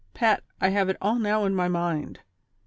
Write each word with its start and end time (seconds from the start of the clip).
Pat, 0.15 0.41
I 0.59 0.69
have 0.69 0.89
it 0.89 0.97
all 0.99 1.19
now 1.19 1.45
in 1.45 1.53
my 1.53 1.67
mind. 1.67 2.21